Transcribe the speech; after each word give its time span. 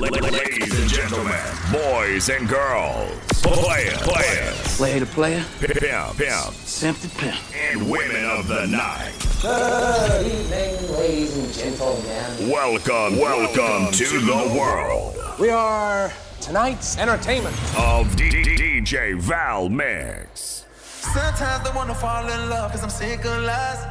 Ladies 0.00 0.80
and 0.80 0.88
gentlemen, 0.88 1.36
boys 1.70 2.30
and 2.30 2.48
girls, 2.48 3.10
players, 3.42 3.98
players, 3.98 4.76
Player 4.78 5.00
to 5.00 5.04
player, 5.04 5.44
pimp, 5.60 6.16
pimp, 6.16 6.54
simp 6.54 6.98
to 7.00 7.08
pimp. 7.10 7.36
and 7.54 7.90
women 7.90 8.24
of 8.24 8.48
the 8.48 8.66
night. 8.68 9.12
Good 9.42 10.26
evening, 10.26 10.92
ladies 10.96 11.36
and 11.36 11.52
gentlemen. 11.52 12.48
Welcome, 12.50 13.18
welcome 13.18 13.92
to 13.92 14.20
the 14.20 14.56
world 14.58 15.18
We 15.38 15.50
are 15.50 16.10
tonight's 16.40 16.96
entertainment. 16.96 17.54
of 17.76 18.16
D- 18.16 18.30
D- 18.30 18.56
DJ 18.56 19.12
Valmix. 19.20 20.64
Sometimes 21.12 21.68
I 21.68 21.76
wanna 21.76 21.94
fall 21.94 22.26
in 22.26 22.48
love 22.48 22.70
cause 22.72 22.82
I'm 22.82 22.88
sick 22.88 23.22
of 23.26 23.42
lies. 23.42 23.84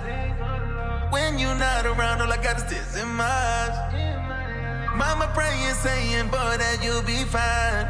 When 1.11 1.37
you're 1.37 1.53
not 1.53 1.85
around, 1.85 2.21
all 2.23 2.33
I 2.33 2.37
got 2.41 2.57
is 2.57 2.63
this 2.63 2.99
in 2.99 3.07
my 3.09 3.25
eyes. 3.25 4.08
Mama 4.99 5.31
praying, 5.33 5.75
saying, 5.75 6.27
boy, 6.27 6.57
that 6.59 6.83
you'll 6.83 7.01
be 7.03 7.23
fine. 7.23 7.87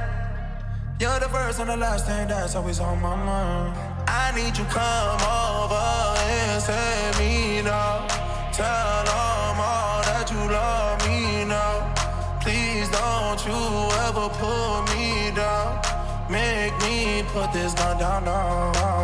You're 0.99 1.19
the 1.19 1.27
first 1.29 1.59
and 1.59 1.67
the 1.67 1.75
last 1.75 2.05
thing 2.05 2.27
that's 2.27 2.53
always 2.55 2.79
on 2.79 3.01
my 3.01 3.15
mind. 3.15 3.75
I 4.07 4.31
need 4.35 4.55
you 4.55 4.63
come 4.65 5.21
over 5.25 5.87
and 6.37 6.61
set 6.61 7.17
me 7.17 7.63
down. 7.63 8.07
Tell 8.53 9.03
them 9.09 9.57
all 9.57 10.03
that 10.05 10.29
you 10.29 10.37
love 10.53 10.99
me 11.07 11.45
now. 11.45 11.77
Please 12.43 12.87
don't 12.89 13.41
you 13.49 13.59
ever 14.05 14.29
put 14.37 14.81
me 14.93 15.31
down. 15.33 15.81
Make 16.29 16.77
me 16.85 17.23
put 17.33 17.51
this 17.51 17.73
gun 17.73 17.97
down. 17.97 18.23
down. 18.25 18.98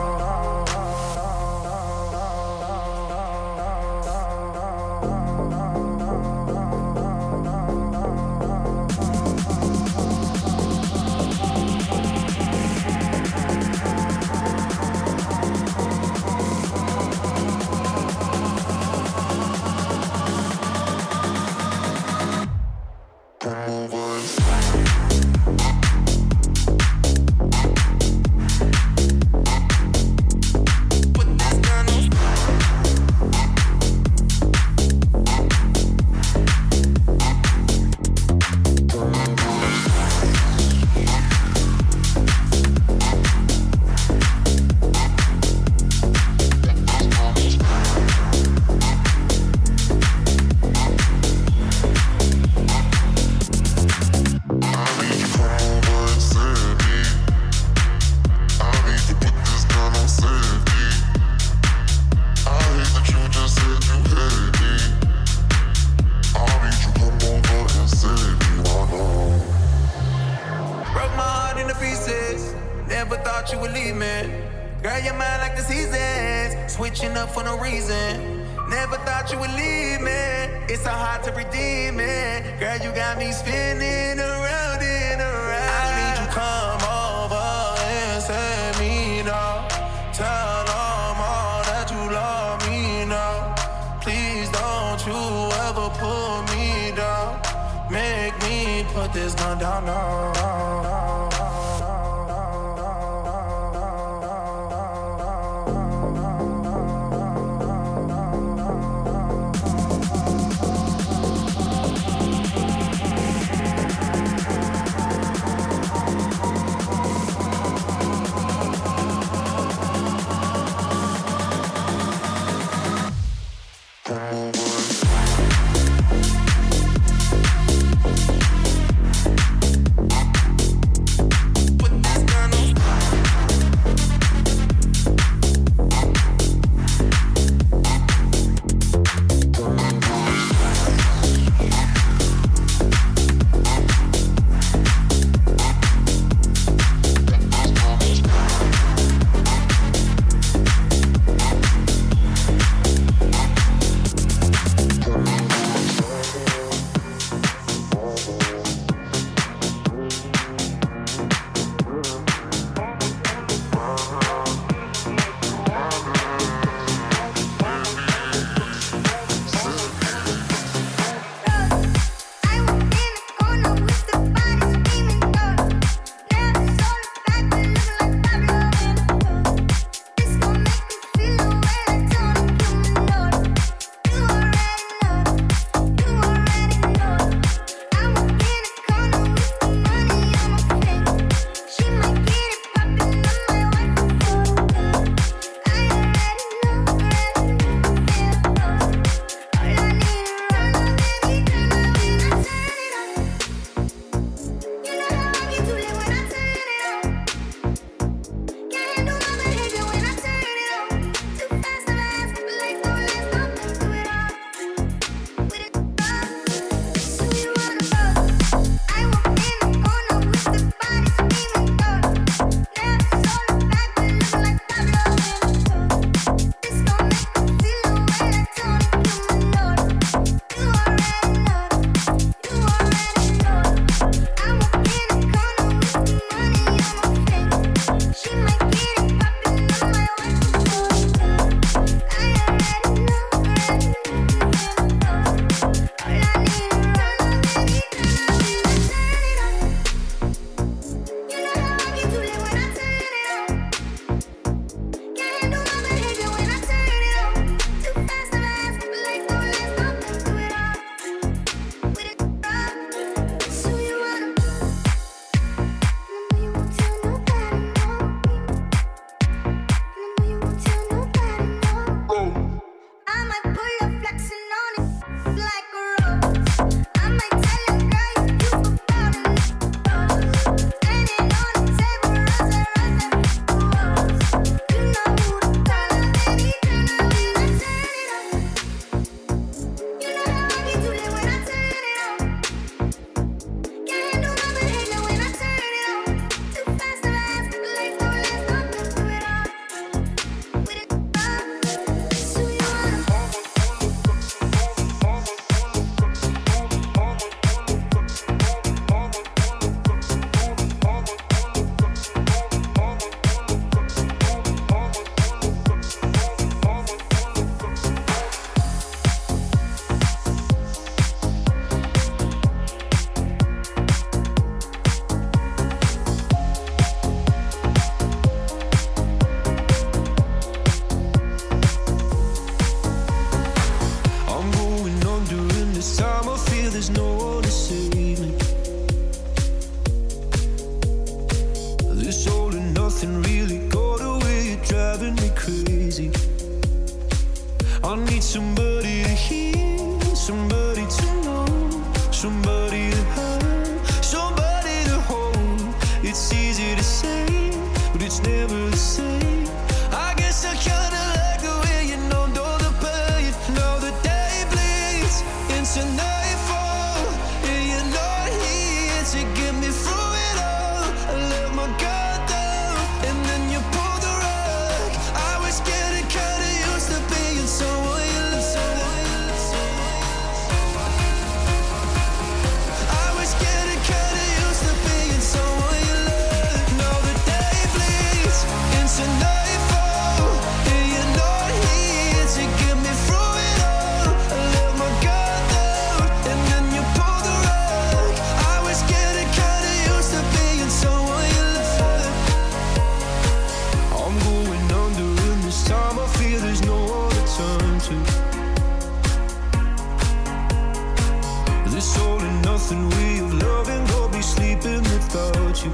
nothing 412.76 412.90
we've 412.98 413.34
loving, 413.44 413.86
go 413.88 414.08
be 414.10 414.22
sleeping 414.22 414.84
without 414.84 415.64
you. 415.64 415.72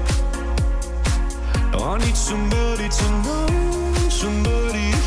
I 1.74 1.98
need 1.98 2.16
somebody 2.16 2.88
to 2.88 3.10
know, 3.24 4.08
somebody. 4.08 5.01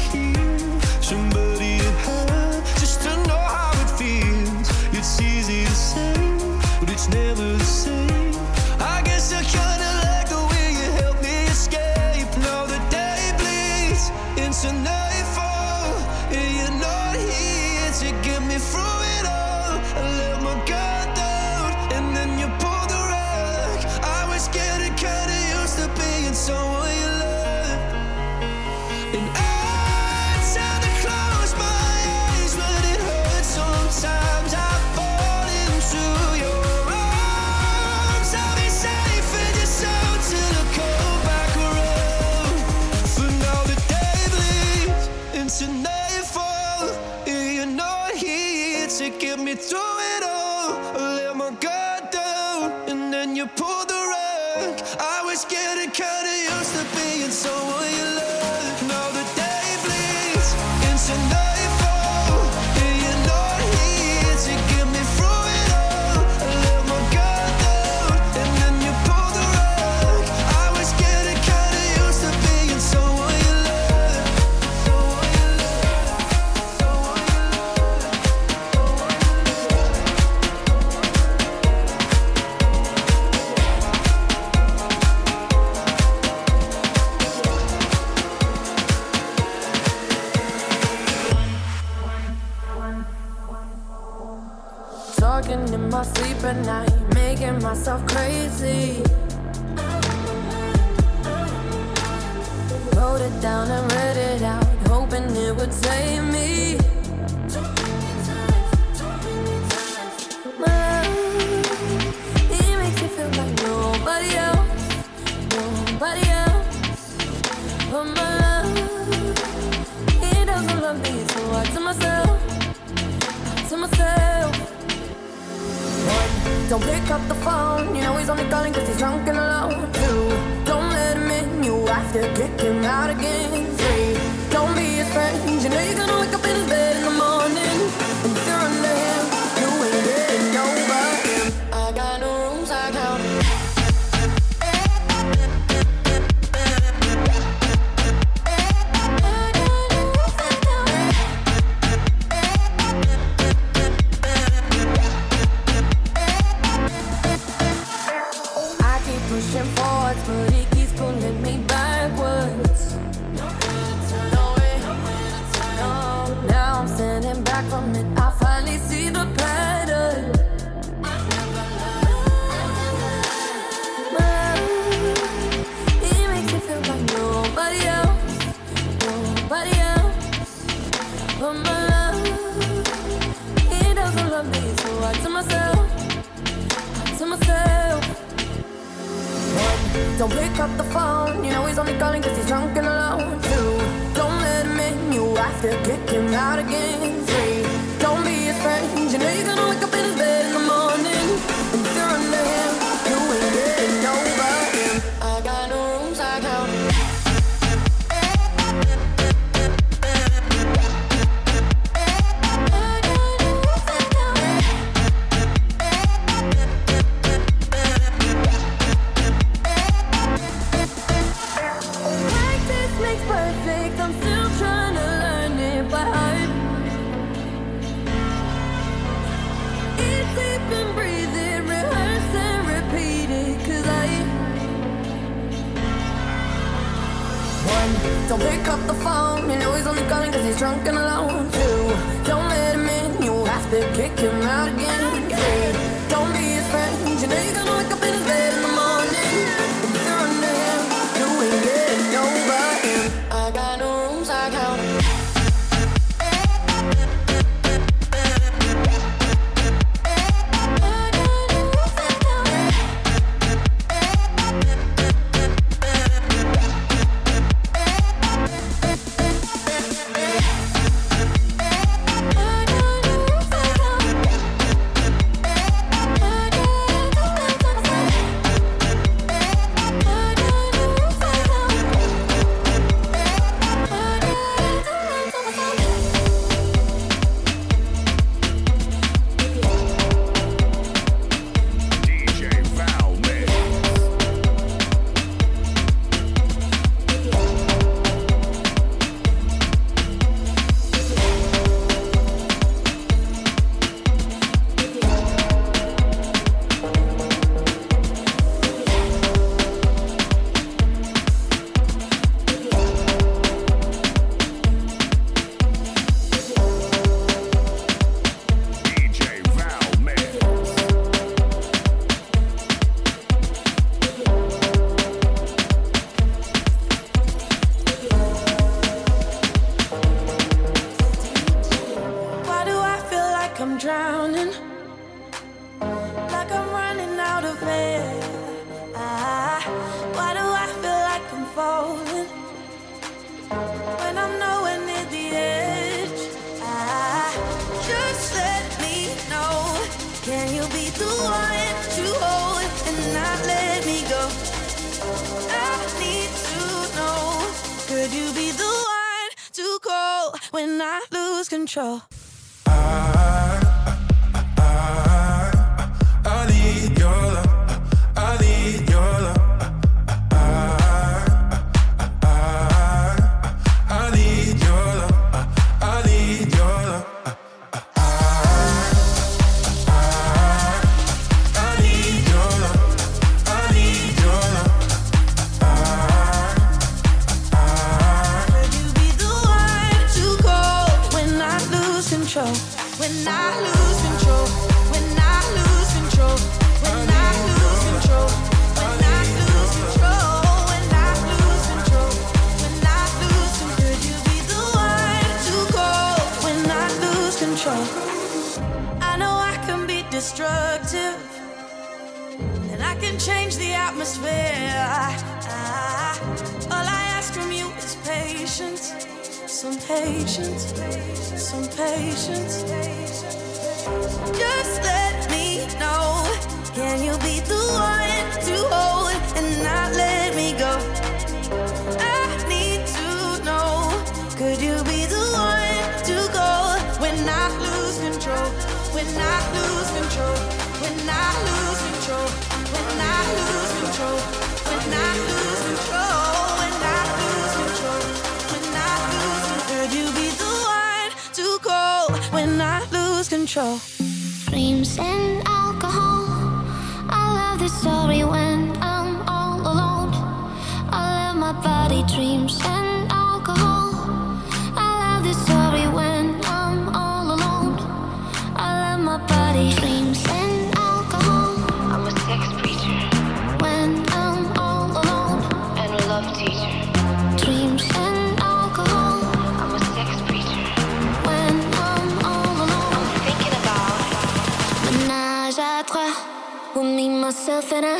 Myself 487.55 487.71
in 487.71 487.85
a 487.85 487.97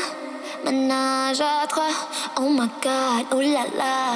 menage 0.65 1.39
à 1.39 1.65
trois. 1.67 1.83
Oh 2.37 2.49
my 2.49 2.67
god, 2.81 3.25
oh 3.31 3.39
la 3.39 3.63
la, 3.77 4.15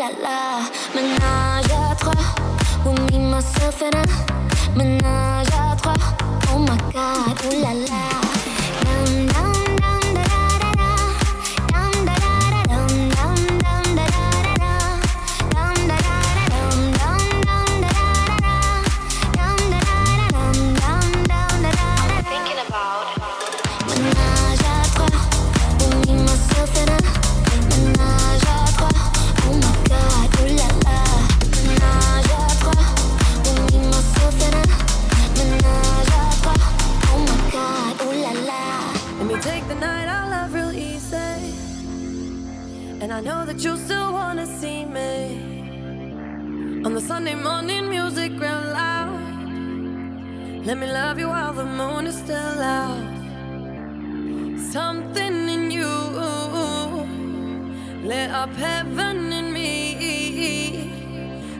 la 0.00 0.08
la, 0.22 0.39
I 43.02 43.20
know 43.22 43.46
that 43.46 43.64
you 43.64 43.78
still 43.78 44.12
wanna 44.12 44.46
see 44.46 44.84
me 44.84 46.82
on 46.84 46.92
the 46.94 47.00
Sunday 47.00 47.34
morning 47.34 47.88
music 47.88 48.30
real 48.32 48.62
loud. 48.80 49.18
Let 50.66 50.76
me 50.76 50.86
love 50.86 51.18
you 51.18 51.28
while 51.28 51.54
the 51.54 51.64
moon 51.64 52.06
is 52.06 52.16
still 52.16 52.60
out. 52.60 53.02
Something 54.70 55.48
in 55.48 55.70
you 55.70 55.88
lit 58.04 58.30
up 58.30 58.54
heaven 58.54 59.32
in 59.32 59.52
me. 59.52 60.90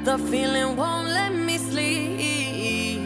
The 0.04 0.18
feeling 0.18 0.76
won't 0.76 1.08
let 1.08 1.34
me 1.34 1.56
sleep. 1.56 3.00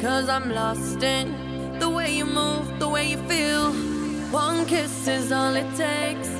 Cause 0.00 0.28
I'm 0.28 0.50
lost 0.50 1.02
in 1.02 1.78
the 1.78 1.88
way 1.88 2.12
you 2.12 2.26
move, 2.26 2.78
the 2.80 2.88
way 2.88 3.08
you 3.10 3.18
feel. 3.28 3.72
One 4.32 4.66
kiss 4.66 5.06
is 5.06 5.30
all 5.32 5.54
it 5.54 5.76
takes 5.76 6.39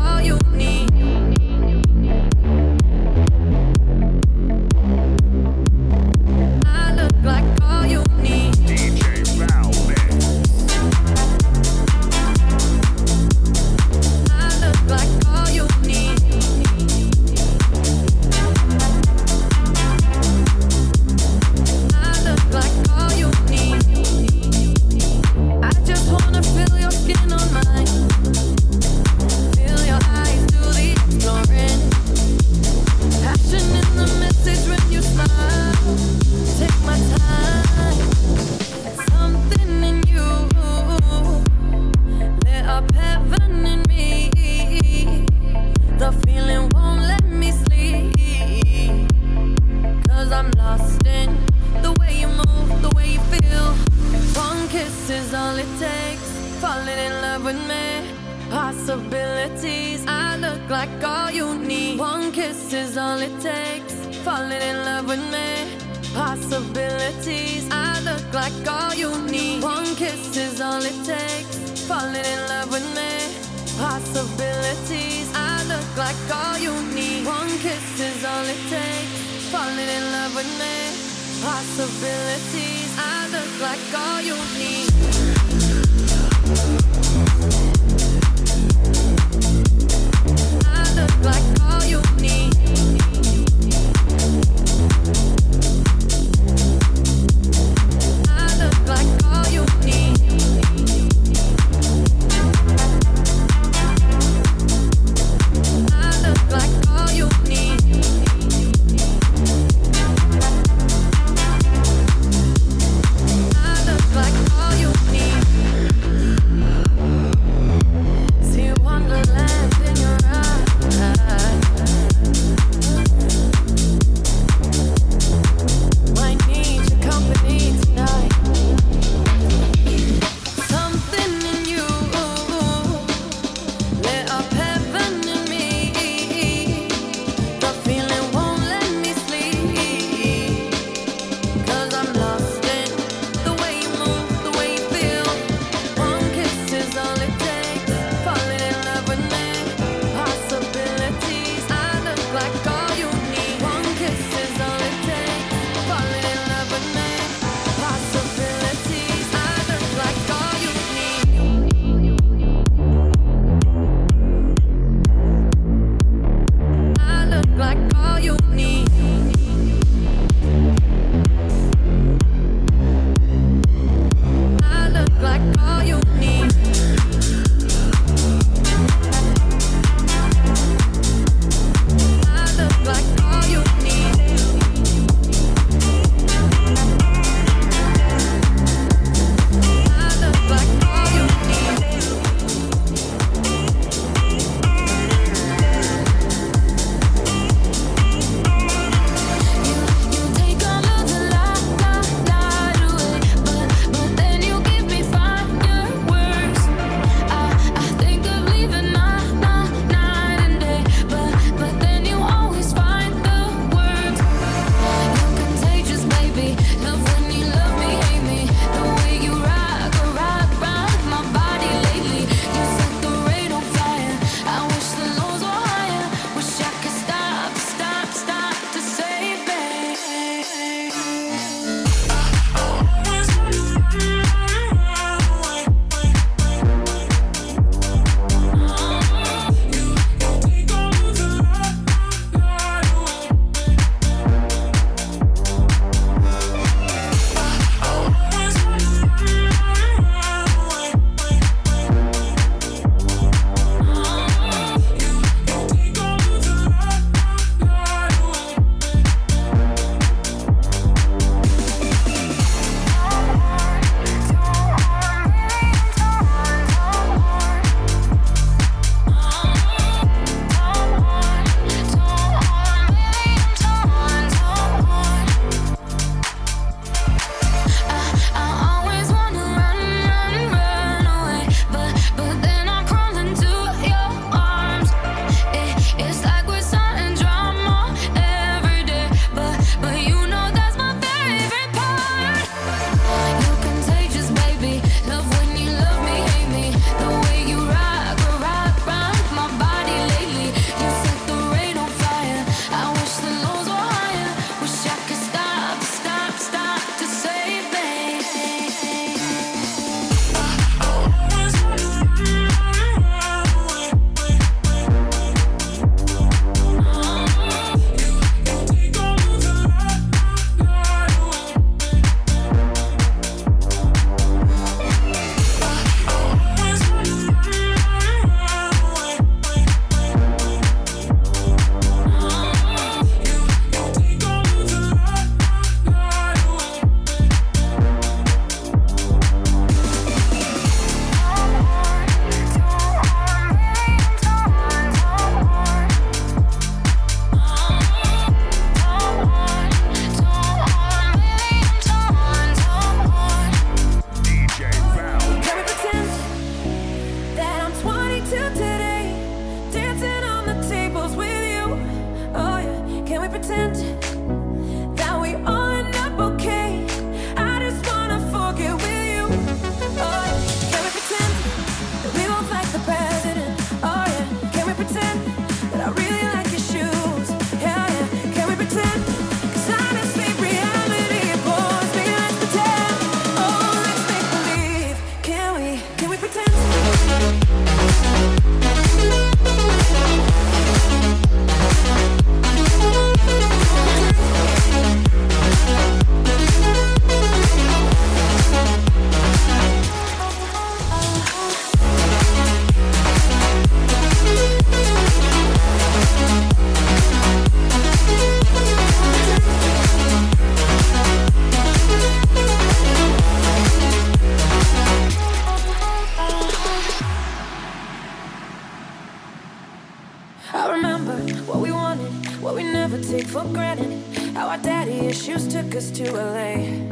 issues 425.11 425.45
took 425.45 425.75
us 425.75 425.91
to 425.91 426.09
LA. 426.09 426.90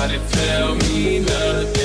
Nobody 0.00 0.18
tell 0.30 0.74
me 0.76 1.18
nothing. 1.18 1.79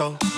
So 0.00 0.29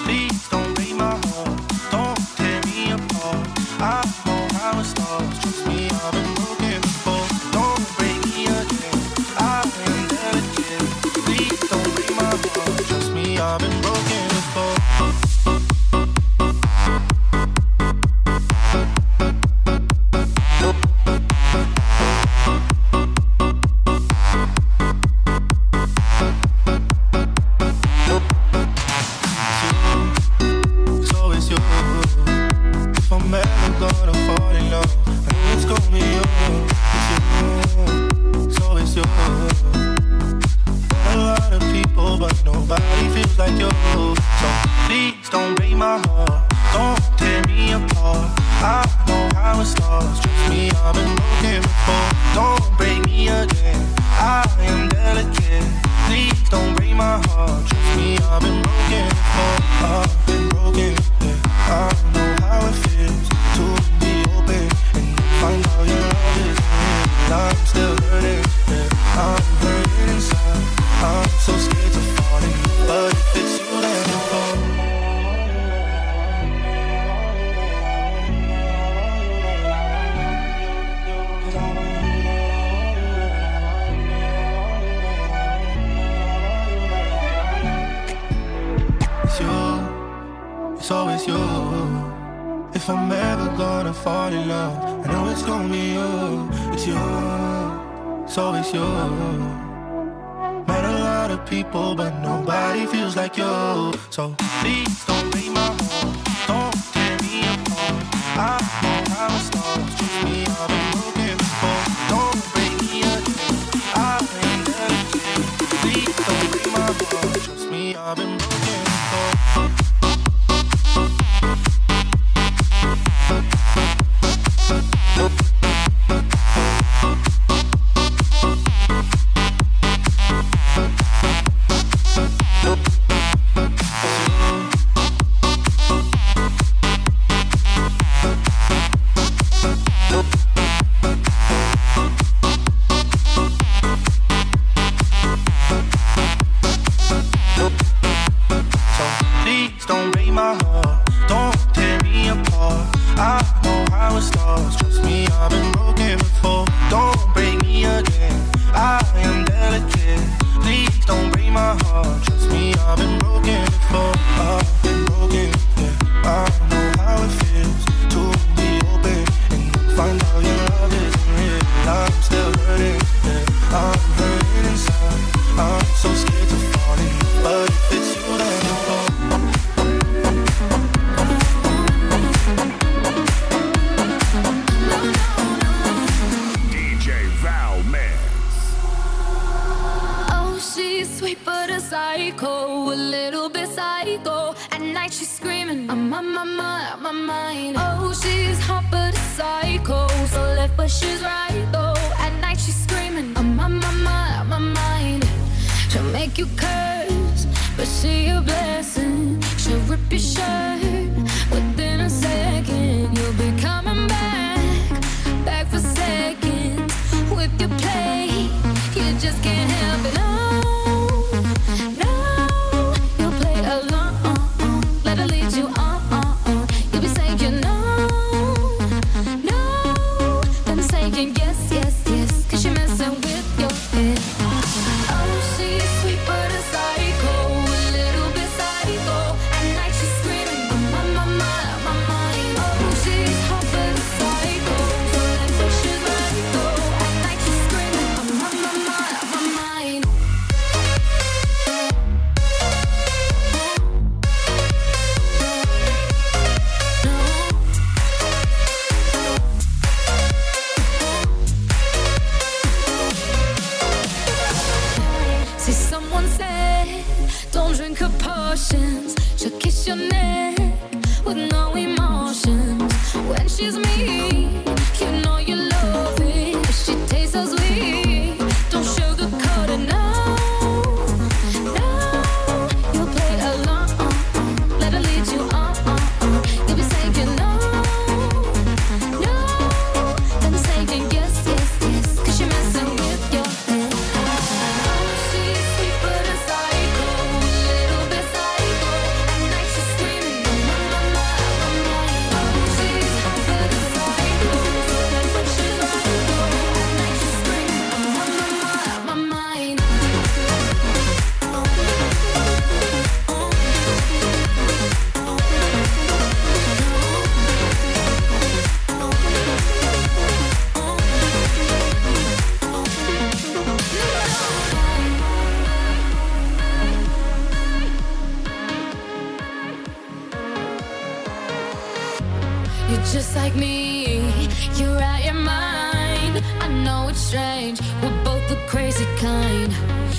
crazy 338.72 339.04
kind. 339.18 339.70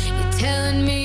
You're 0.05 0.31
telling 0.33 0.85
me 0.85 1.02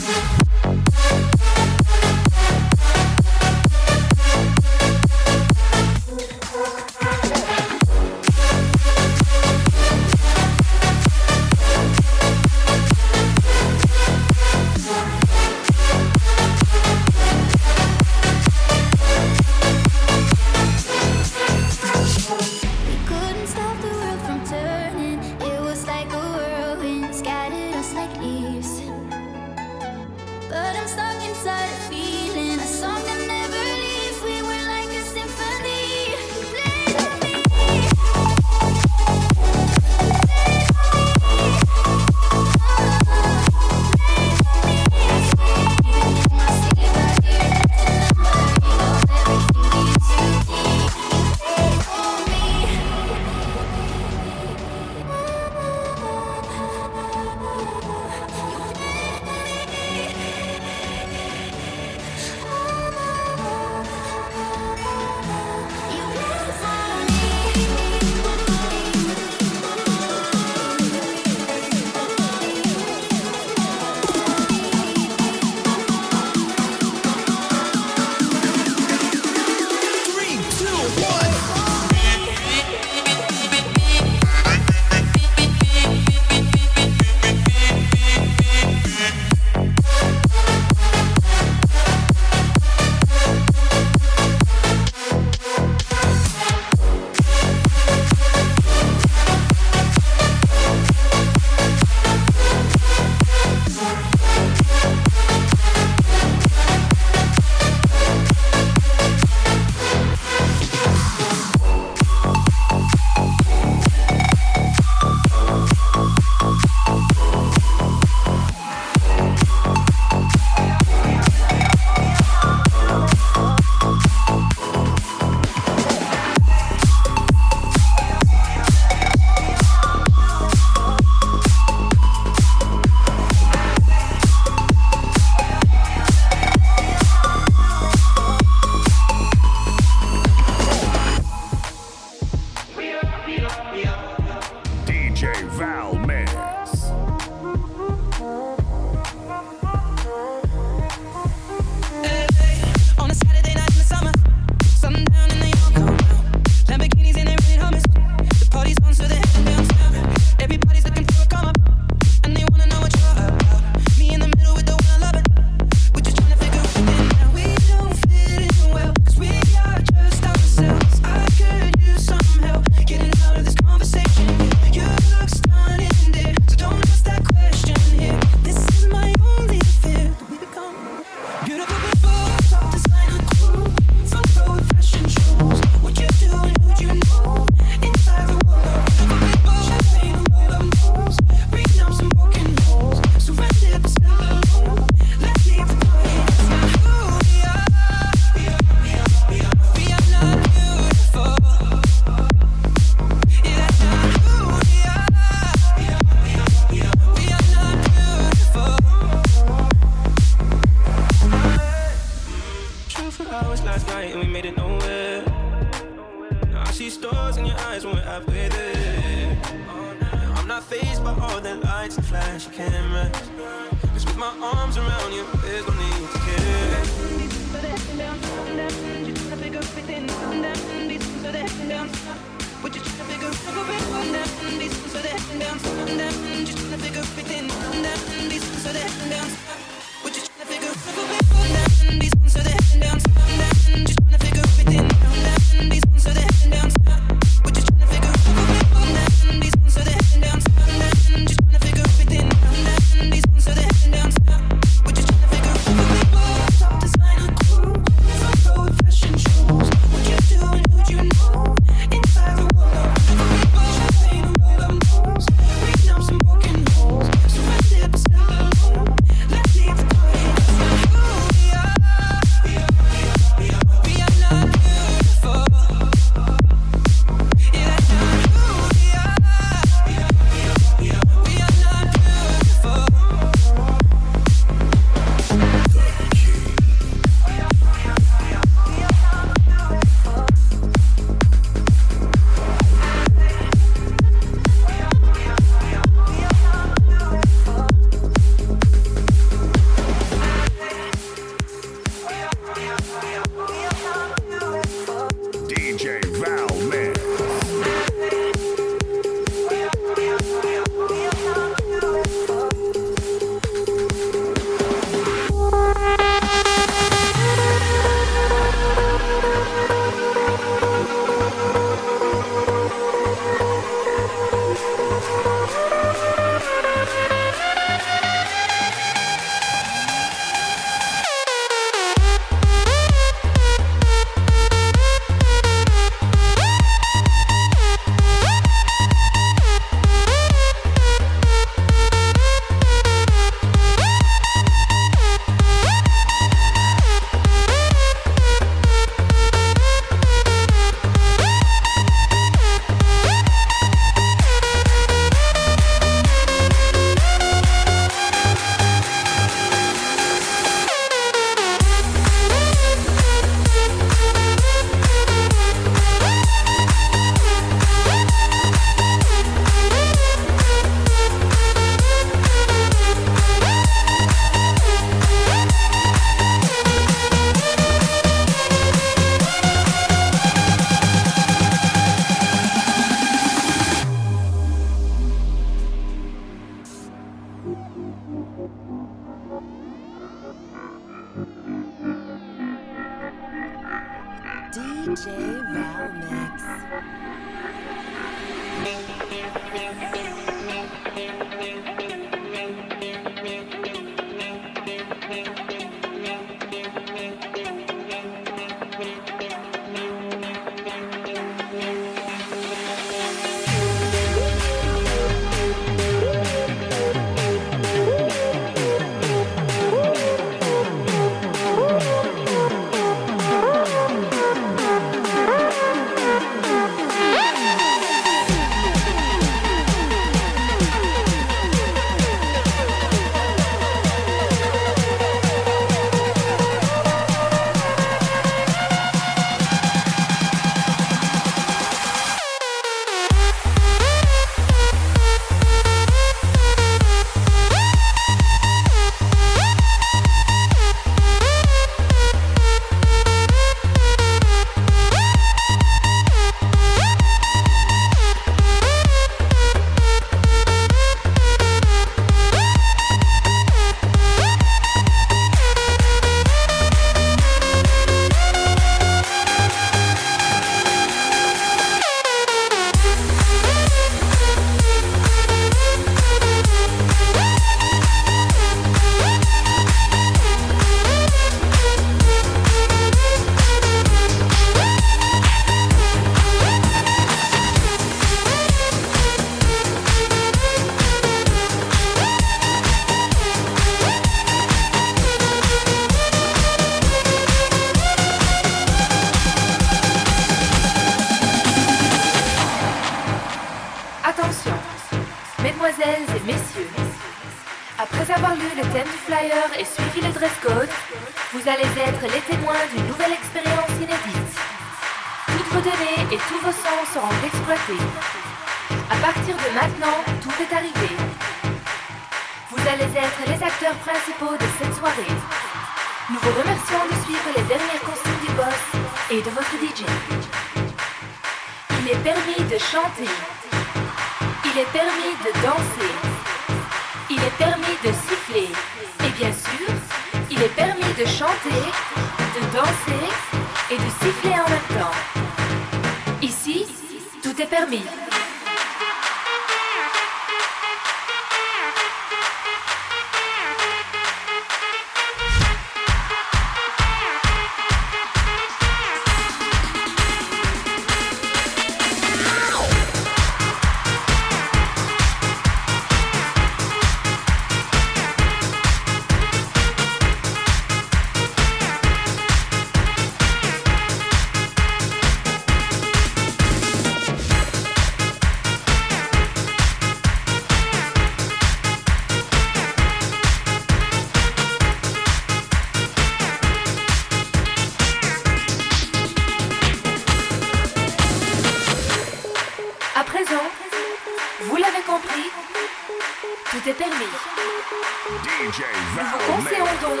Nous 598.14 598.20
vous 598.20 599.32
conseillons 599.32 599.64
donc 599.82 600.00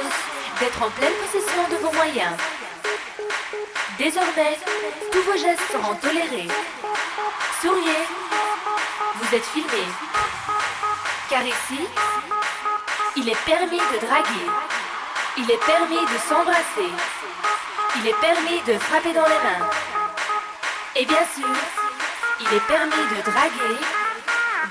d'être 0.60 0.82
en 0.82 0.90
pleine 0.90 1.12
possession 1.14 1.68
de 1.68 1.76
vos 1.76 1.92
moyens. 1.92 2.36
Désormais, 3.98 4.56
tous 5.10 5.22
vos 5.22 5.36
gestes 5.36 5.62
seront 5.72 5.96
tolérés. 5.96 6.48
Souriez, 7.60 8.06
vous 9.16 9.34
êtes 9.34 9.44
filmés. 9.46 9.90
Car 11.28 11.42
ici, 11.44 11.88
il 13.16 13.28
est 13.28 13.44
permis 13.44 13.78
de 13.78 14.06
draguer. 14.06 14.46
Il 15.36 15.50
est 15.50 15.64
permis 15.66 16.06
de 16.06 16.18
s'embrasser. 16.28 16.92
Il 17.96 18.06
est 18.06 18.20
permis 18.20 18.60
de 18.62 18.78
frapper 18.78 19.12
dans 19.12 19.26
les 19.26 19.42
mains. 19.42 19.68
Et 20.94 21.04
bien 21.04 21.26
sûr, 21.34 21.48
il 22.40 22.56
est 22.56 22.66
permis 22.68 22.90
de 22.90 23.22
draguer, 23.22 23.78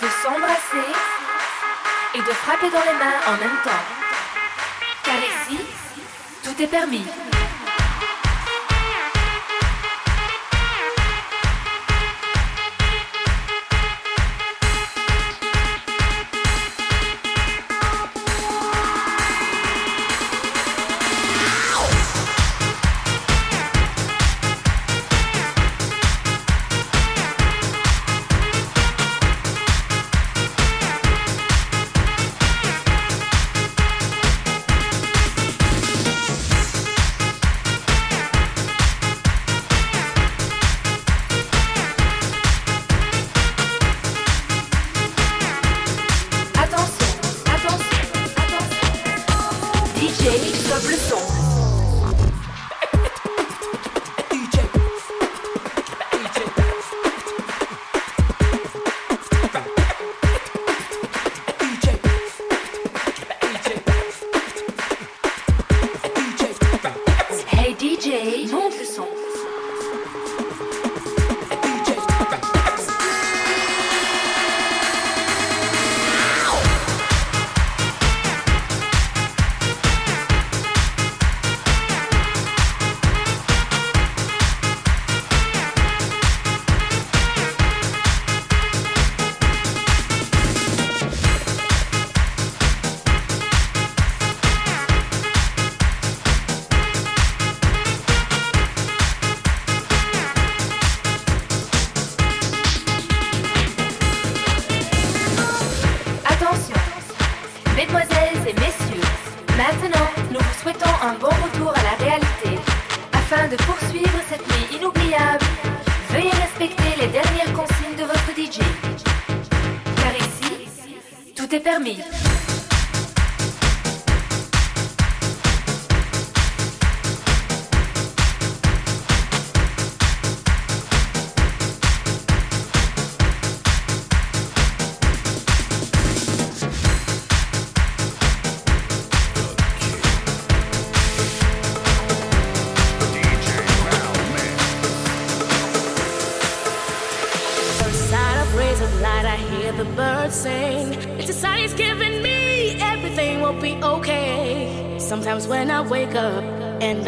de 0.02 0.08
s'embrasser 0.22 1.13
et 2.16 2.20
de 2.20 2.34
frapper 2.34 2.70
dans 2.70 2.82
les 2.82 2.98
mains 2.98 3.20
en 3.28 3.38
même 3.38 3.58
temps. 3.64 3.84
Car 5.04 5.16
ici, 5.16 5.60
tout 6.44 6.62
est 6.62 6.68
permis. 6.68 7.06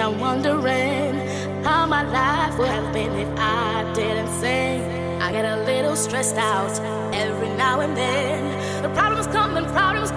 I'm 0.06 0.20
wondering 0.20 1.18
how 1.64 1.88
my 1.88 2.04
life 2.04 2.60
would 2.60 2.68
have 2.68 2.94
been 2.94 3.12
if 3.14 3.40
I 3.40 3.92
didn't 3.96 4.28
sing, 4.40 4.84
I 5.20 5.32
get 5.32 5.46
a 5.46 5.64
little 5.64 5.96
stressed 5.96 6.36
out 6.36 6.80
every 7.12 7.50
now 7.50 7.80
and 7.80 7.98
then. 7.98 8.84
The 8.84 8.90
problems 8.90 9.26
come 9.26 9.58
and 9.58 9.66
problems 9.70 10.12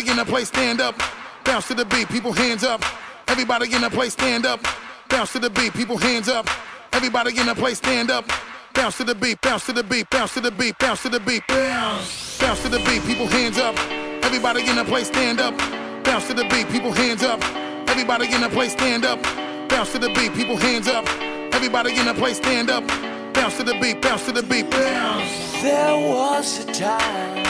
Everybody 0.00 0.18
in 0.18 0.26
the 0.26 0.32
place 0.32 0.48
stand 0.48 0.80
up. 0.80 0.98
Bounce 1.44 1.68
to 1.68 1.74
the 1.74 1.84
beat, 1.84 2.08
people 2.08 2.32
hands 2.32 2.64
up. 2.64 2.82
Everybody 3.28 3.74
in 3.74 3.82
the 3.82 3.90
place 3.90 4.14
stand 4.14 4.46
up. 4.46 4.66
Bounce 5.10 5.32
to 5.32 5.38
the 5.38 5.50
beat, 5.50 5.74
people 5.74 5.98
hands 5.98 6.26
up. 6.26 6.48
Everybody 6.94 7.38
in 7.38 7.44
the 7.44 7.54
place 7.54 7.76
stand 7.76 8.10
up. 8.10 8.24
Bounce 8.72 8.96
to 8.96 9.04
the 9.04 9.14
beat, 9.14 9.38
bounce 9.42 9.66
to 9.66 9.74
the 9.74 9.82
beat, 9.82 10.08
bounce 10.08 10.32
to 10.32 10.40
the 10.40 10.50
beat, 10.52 10.78
bounce 10.78 11.02
to 11.02 11.10
the 11.10 11.20
beat. 11.20 11.46
Bounce. 11.48 12.38
Bounce 12.40 12.62
to 12.62 12.70
the 12.70 12.78
beat, 12.78 13.02
people 13.04 13.26
hands 13.26 13.58
up. 13.58 13.76
Everybody 14.24 14.66
in 14.66 14.76
the 14.76 14.84
place 14.84 15.08
stand 15.08 15.38
up. 15.38 15.58
Bounce 16.02 16.28
to 16.28 16.34
the 16.34 16.44
beat, 16.44 16.66
people 16.70 16.92
hands 16.92 17.22
up. 17.22 17.42
Everybody 17.90 18.32
in 18.32 18.40
the 18.40 18.48
place 18.48 18.72
stand 18.72 19.04
up. 19.04 19.22
Bounce 19.68 19.92
to 19.92 19.98
the 19.98 20.08
beat, 20.14 20.32
people 20.32 20.56
hands 20.56 20.88
up. 20.88 21.06
Everybody 21.52 21.94
in 21.98 22.06
the 22.06 22.14
place 22.14 22.38
stand 22.38 22.70
up. 22.70 22.86
Bounce 23.34 23.58
to 23.58 23.64
the 23.64 23.74
beat, 23.78 24.00
bounce 24.00 24.24
to 24.24 24.32
the 24.32 24.42
beat. 24.42 24.70
Bounce. 24.70 25.60
There 25.60 26.08
was 26.08 26.64
a 26.64 26.72
time 26.72 27.49